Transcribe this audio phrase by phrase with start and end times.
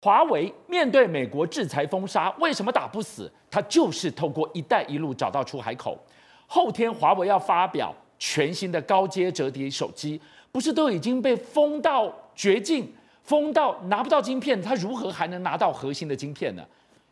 [0.00, 3.30] 华为面对美国制裁封杀，为什么打不死？
[3.50, 5.98] 它就是透过“一带一路”找到出海口。
[6.46, 10.20] 后天华为要发表全新的高阶折叠手机，
[10.52, 12.92] 不是都已经被封到绝境，
[13.24, 16.64] 封到拿不到晶片，它如何还能拿到核心的晶片呢？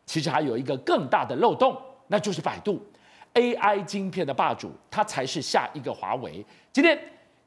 [0.07, 1.77] 其实还有一个更大的漏洞，
[2.07, 2.80] 那就是百度
[3.34, 6.46] ，AI 晶片的霸主，它才是下一个华为。
[6.73, 6.96] 今天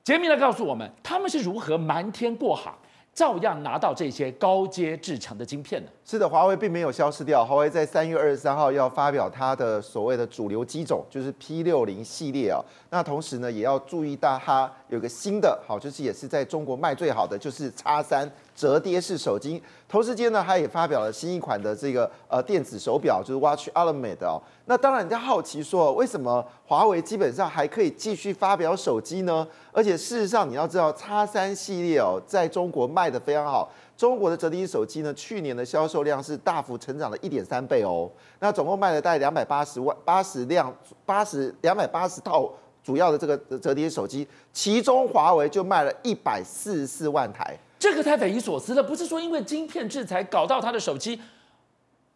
[0.04, 2.74] 杰明来告诉我们，他们是如何瞒天过海。
[3.14, 5.90] 照样拿到这些高阶制程的晶片呢？
[6.06, 7.44] 是的，华为并没有消失掉。
[7.44, 12.64] 华为在三月二十三号要发表它的所谓的主流机种，就是 P 六零系列啊。
[12.90, 18.30] 那同时呢，也要注意到它有个新的好，就是也是在中国卖最好的，就是叉三
[18.60, 19.64] 折叠式手机。
[19.88, 24.42] 同时间呢，它也发表了新一款的这个呃电子手表，就是 Watch Ultimate 哦。
[24.66, 29.48] 那当然，人家好奇说，为什么华为基本上还可以继续发表手机呢？
[29.72, 33.72] 而且事实上，你要知道，X 三系列哦，在中国卖的非常好。
[33.96, 38.12] 中国的折叠手机呢，去年的销售量是大幅成长了一点三倍哦。
[38.40, 40.74] 那总共卖了大概两百八十万八十辆
[41.06, 42.52] 八十两百八十套
[42.84, 47.58] 主要的这个折叠手机，其中华为就卖了一百四十四万台。
[47.80, 51.20] 这个太匪夷所思了，不是说因为晶片制裁搞到他的手机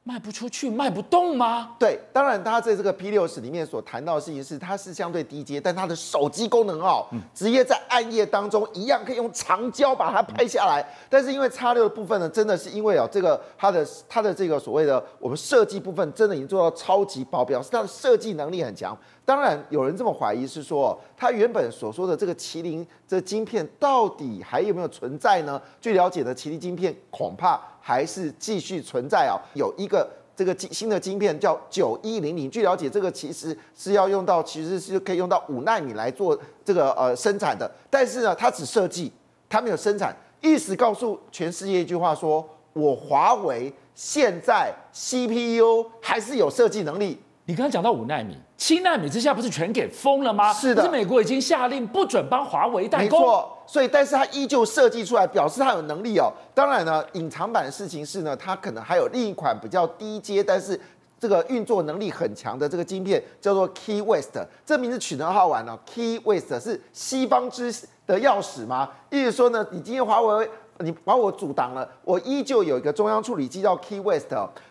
[0.06, 1.76] 卖不出去、卖不动吗？
[1.80, 10.86] 对，当然它在这个 P60 里面所谈到的事情是，它是相对低阶，但它的手机功能好，直接在暗夜当中一样可以用长焦把它拍下来。
[11.10, 18.98] 但是因为 x 六的部分呢，真的是因为哦，这个它的它的这个所谓的我们设计部分真的已经做到超级爆表，是它的设计能力很强。
[19.24, 25.62] 当然，有人这么怀疑是说，它原本所说的这个麒麟这个晶片到底还有没有存在呢？
[25.80, 29.36] 据了解的，麒麟晶片恐怕还是继续存在啊。
[29.54, 37.70] 有一个这个新的晶片叫九一零零，据了解，这个其实是要用到，其实是可以用到五纳米来做这个呃生产的。
[37.90, 39.12] 但是呢，它只设计，
[39.50, 47.20] 它没有生产，意思告诉全世界一句话说：说我华为现在 CPU 还是有设计能力。
[47.46, 50.54] 你刚刚讲到五纳米、七纳米之下，不是全给封了吗？
[50.54, 53.20] 是的，是美国已经下令不准帮华为代工。
[53.20, 56.32] 没错，所以但是它依旧设计出来，表示它有能力哦。
[56.54, 60.80] 当然呢，隐藏版的事情是呢，它可能还有另一款比较低阶，但是
[61.20, 64.38] 这个运作能力很强的这个晶片，叫做 Key West。
[64.66, 67.74] 这名字取得很好玩哦，Key West 是西方之
[68.08, 68.90] 的钥匙吗？
[69.10, 70.50] 意思说呢，你今天华为。
[70.80, 74.28] 你把我阻挡了，我依旧有一个中央处理器叫 Key West。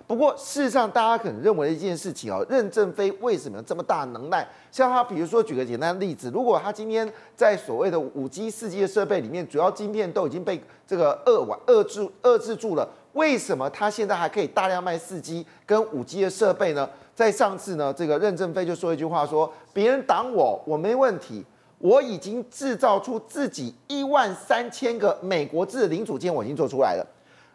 [0.06, 4.46] 不过事实上，大家可能认为一件事情哦，任正非为什么有这么大能耐？
[4.70, 16.88] 像他，比如说举个简单的例子，如果他今天在所谓的五 G、四 G 的设备里面，主要晶片都已经被这个扼完、遏制、遏制住了，为什么他现在还可以大量卖四 G 跟五 G 的设备呢？
[17.14, 21.44] 在上次呢，这个任正非就说一句话说，别人挡我，我没问题。
[21.82, 27.04] 我已经制造出自己一万三千个美国制的零组件，我已经做出来了。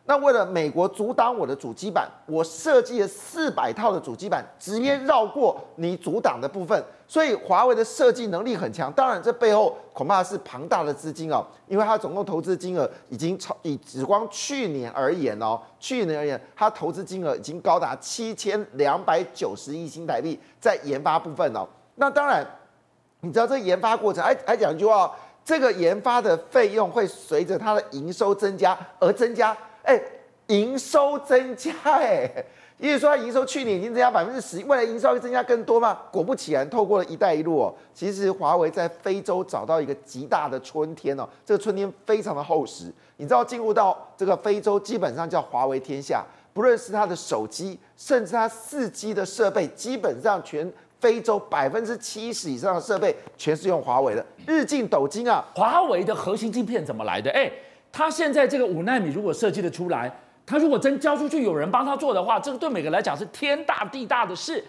[0.03, 6.81] 那为了美国阻挡我的主机板，我设计了四百套的主机板，直接绕过你阻挡的部分。
[7.07, 8.91] 所以华为的设计能力很强。
[8.91, 21.65] 当然，这背后恐怕是庞大的资金哦，因为它总共投资金额已经超以只光去年而言哦，去年而言，它投资金额已经高达七千两百九十亿新台币在研发部分哦。
[21.95, 22.45] 那当然。
[23.21, 25.11] 你知道这研发过程，还还讲一句话，
[25.43, 29.57] 这个研发的费用会随着它的营收增加而增加。
[29.83, 29.99] 哎，
[30.47, 32.29] 营收增加，哎，
[32.77, 35.97] 意思说它营收去年已经增加百分之十，未来营收会增加更多吗？
[36.11, 42.93] 果不其然，透过了一带一路哦，其实华为在非洲找到一个极大的春天哦，这个春天非常的厚实。
[43.17, 46.23] 你知道进入到这个非洲，基本上叫华为天下，
[46.53, 50.71] 不论是它的手机，甚至它四 G 的设备，基本上全。
[50.99, 55.45] 非洲百分之七十以上的设备全是用华为的，日进斗金啊！
[55.53, 57.29] 华为的核心晶片怎么来的？
[57.31, 57.51] 哎，
[57.91, 60.11] 他现在这个五纳米如果设计的出来，
[60.45, 64.63] 他如果真交出去有人帮他做的话，这个对每个人来讲是天大地大的事。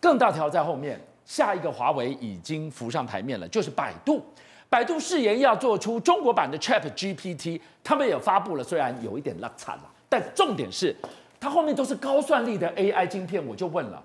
[0.00, 4.22] 更大条在后面，下一个华为已经浮上台面了，就是百度。
[4.68, 10.94] 百度誓言要做出中国版的 ChatGPT，他们也发布了，虽然有一点落惨了，但重点是
[11.40, 13.44] 它后面都是高算力的 AI 晶片。
[13.44, 14.02] 我就问了。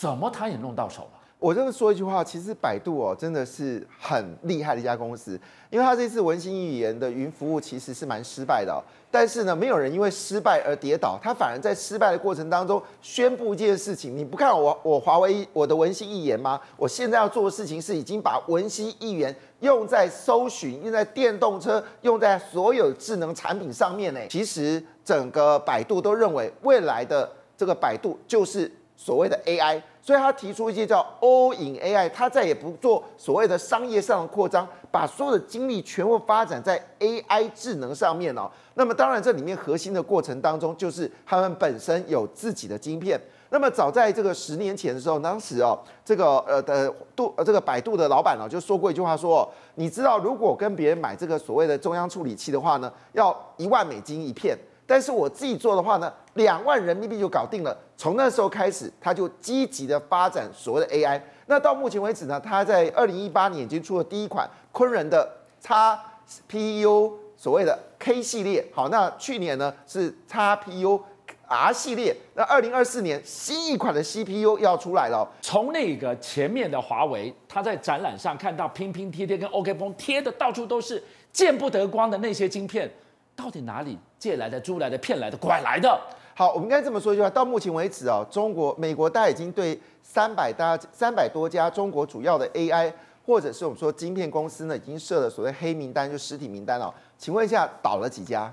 [0.00, 1.10] 怎么他也弄到手了？
[1.38, 5.38] 我这么说一句话，其实百度哦真的是很厉害的一家公司，
[5.68, 8.80] 因为他这次文心一言的云服务其实是蛮失败的哦，
[9.10, 16.58] 但是呢，没有人因为失败而跌倒，他反而在失败的过程当中宣布一件事情：你不看我我华为我的文心一言吗？
[16.78, 24.20] 我现在要做的事情是已经把文心一言用在搜寻、用在电动车、用在所有智能产品上面呢。
[24.30, 28.70] 其实整个百度都认为未来的这个百度就是。
[29.02, 38.50] 所谓的 AI，所以他提出一些叫 All in AI，他再也不做所谓的商业上的扩张，把所有的精力全部发展在 AI 智能上面哦。
[38.74, 43.18] 那么当然这里面核心的过程当中，就是他们本身有自己的晶片。
[43.48, 54.58] 那么早在这个十年前的时候，当时哦，这个呃的度这个百度的老板哦就说过一句话说，你知道如果跟别人买这个所谓的中央处理器的话呢，要一万美金一片。
[54.90, 57.78] 但是我自己做的话呢，两万人民币就搞定了。
[57.96, 61.22] 从那时候开始，他就积极的发展所谓的 AI。
[61.46, 65.30] 那到目前为止呢，他在二零一八年已经出了第一款鲲人的
[65.62, 68.66] XPU 所谓的 K 系列。
[68.74, 71.00] 好，那去年呢是 XPU
[71.46, 72.16] R 系列。
[72.34, 75.24] 那二零二四年新一款的 CPU 要出来了。
[75.40, 81.00] 从那个前面的华为，他在展览上看到拼拼贴贴跟 OK 绷贴的到处都是
[81.32, 82.90] 见不得光的那些晶片。
[83.36, 85.98] 到底哪里借来的、租来的、骗来的、拐来的？
[86.34, 92.92] 好，我们应该这么说一句话：到目前为止啊，中国、美国大概已经对三百大、三百多家中国主要的 AI
[93.24, 96.94] 或者是我们说晶片公司呢，已经设了所谓黑名单，就实体名单了。
[97.16, 98.52] 请问一下，倒了几家？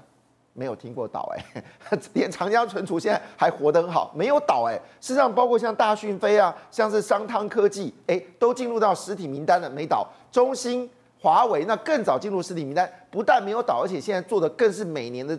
[0.53, 1.61] 没有听过倒哎、
[1.91, 10.07] 欸，连长江存储现在还活得很好，没有倒哎、事实上，包括像大讯飞啊，像是商汤科技，哎，都进入到实体名单了，没倒。
[10.31, 10.89] 中兴。
[11.19, 15.37] 华为那更早进入实体名单，不但没有倒，而且现在做的更是每年的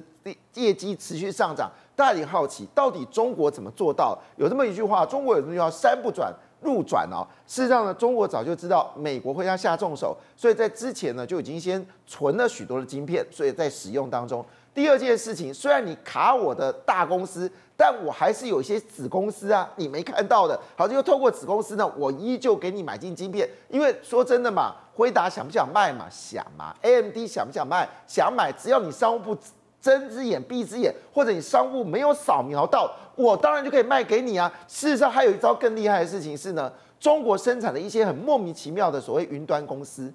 [0.54, 1.70] 业绩持续上涨。
[1.94, 4.18] 大家也好奇，到底中国怎么做到？
[4.36, 7.26] 有这么一句话，中国有这么一句话：山不转入转哦。
[7.46, 14.44] 事实上呢，中国早就知道美国会要下重手，所以在之前呢就已经先存了许多的晶片，所以在使用当中。
[14.74, 20.58] 第二件事情，虽然你卡我的大公司，但我还是有一些子公司啊，你没看到的。
[20.76, 24.74] 好，就透过子公司呢，我依旧给你买进晶片，因为说真的嘛。
[24.94, 26.06] 辉达想不想卖嘛？
[26.10, 26.74] 想嘛。
[26.82, 27.88] AMD 想不想卖？
[28.06, 28.52] 想买。
[28.52, 29.36] 只要你商务部
[29.80, 34.52] 睁只眼闭只眼，或者你商务没有扫描到，我当然就可以卖给你啊。
[34.66, 40.12] 事实上，还有一招更厉害的事情是呢，中国生产的一些很莫名其妙的所谓云端公司，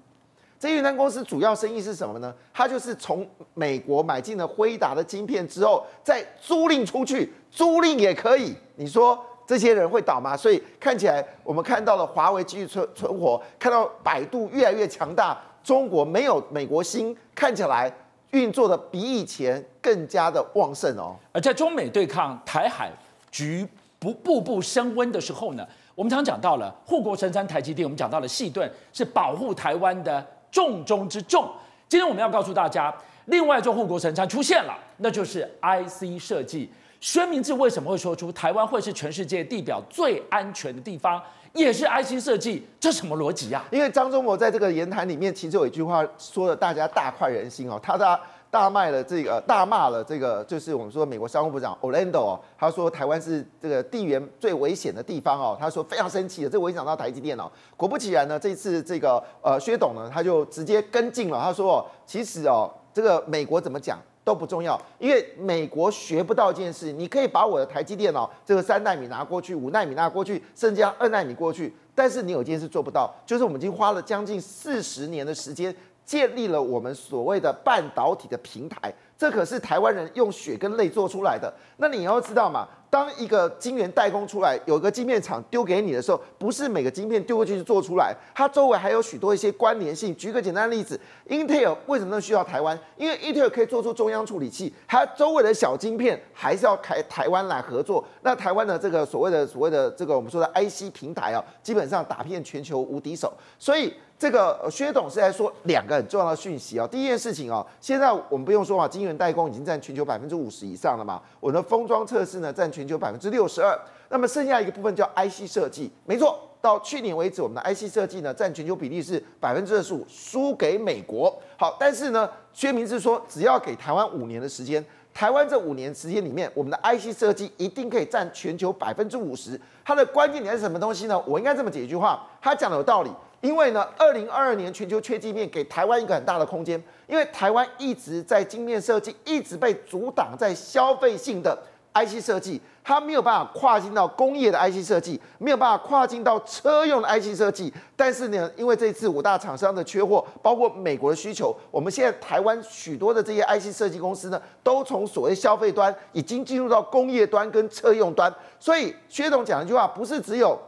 [0.58, 2.34] 这云端公司主要生意是什么呢？
[2.52, 8.54] 它就是从美国买进了辉达的晶片之后，再租赁出去，租赁也可以。
[8.76, 9.18] 你说？
[9.46, 10.34] 这些人会倒吗？
[10.34, 17.92] 所以看起来，我们看到了华为继续存存活，看到百度越来越强大，中国没有美国心，看起来
[18.34, 21.16] 运作的比以前更加的旺盛哦。
[21.32, 22.90] 而在中美对抗、台海
[23.30, 23.66] 局
[23.98, 31.48] 不步步升温的时候呢，我们常讲到了护国神山台积电，我们讲到了细盾是保护台湾的重中之重。
[31.88, 32.92] 今天我们要告诉大家，
[33.26, 36.70] 另外一座护国神山出现了，那就是 IC 设计。
[37.04, 41.22] 薛明志为什么会说出台湾会是全世界地表最安全的地方，
[41.52, 43.62] 也是 IC 设计，这什么逻辑呀？
[43.70, 48.18] 因为张忠谋在这个言谈里面，其实有一句话说的大家大快人心哦，他大
[48.50, 57.52] 大卖了这个大骂了这个，就是我们说美国商务部长 Orlando 哦，他说台湾是这个地缘最危险的地方哦，他说非常生气的，这会影响到台积电哦。
[57.76, 63.98] 果不其然呢，这次这个呃薛董呢，他就直接跟进了，他说哦，其实哦，这个美国怎么讲？
[64.24, 75.74] 都不重要，因为美国学不到一件事，你可以把我的台积电脑这个三纳米拿过去，五纳米拿过去，甚至要二纳米过去，但是你有件事做不到，就是我们已经花了将近四十年的时间，
[76.06, 81.52] 建立了我们所谓的半导体的平台，这可是台湾人用血跟泪做出来的。
[81.76, 82.66] 那你要知道嘛。
[82.94, 90.14] 当一个晶圆代工出来，有一个晶片厂丢给你的时候，不是每个晶片丢过去就做出来，它周围还有许多一些关联性。
[90.14, 92.78] 举个简单的例子，Intel 为什么需要台湾？
[92.96, 98.06] 因为 Intel 可以做出中央处理器，它周围的小晶片还是要台台湾来合作。
[98.22, 103.32] 那台湾的这个所谓的所谓的这个我们说的 IC 平台啊，基本上打遍全球无敌手。
[103.58, 103.92] 所以
[104.24, 106.86] 这个薛董是在说两个很重要的讯息啊。
[106.86, 112.88] 第一件事情啊，现在我们不用说嘛，晶圆代工已经占全球百分之五十以上了嘛，我的封装测试呢占全。
[112.88, 113.78] 球百分之六十二，
[114.08, 121.34] 那么剩下一个部分叫 IC 设计，没错，到去年为止，我们的 IC 设计呢占全球比例是百分之二十五，输给美国。
[121.58, 129.60] 好，但是呢，薛明志说，只要给台湾五年的时间，台湾这五年时间里面，我们的 IC 设计一定可以占全球百分之五十。
[129.84, 131.22] 它的关键点是什么东西呢？
[131.26, 133.10] 我应该这么解一句话，他讲的有道理，
[133.44, 141.54] 因为呢，二零二二年全球缺晶片，给台湾一个很大的空间，因为台湾一直在晶片设计一直被阻挡在消费性的
[141.92, 142.58] IC 设计。
[142.82, 147.72] 它没有办法跨进到工业的 IC 设计，没有办法跨进到车用的 IC 设计。
[147.94, 158.30] 但是呢，因为这次五大厂商的缺货，包括美国的需求，我们现在台湾许多的这些 IC 设计公司呢，都从所谓消费端已经进入到工业端跟车用端。
[158.58, 160.58] 所以薛总讲一句话，不是只有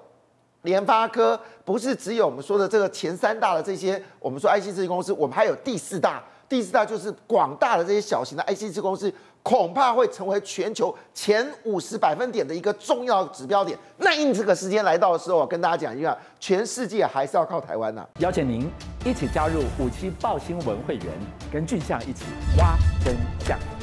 [0.67, 9.11] 联发科，不是只有我们说的这个前三大的这些我们说 IC 设计公司，我们还有第四大，第四大就是广大的这些小型的 IC 设计公司。
[9.47, 13.79] 恐怕会成为全球前五十百分点的一个重要指标点。
[13.99, 18.69] 那因这个时间来到的时候，我跟大家讲一下，全世界还是要靠台湾呐、邀请您
[19.05, 21.07] 一起加入五七爆新闻会员，
[21.53, 22.25] 跟俊相一起
[22.59, 23.15] 挖真
[23.47, 23.76] 相。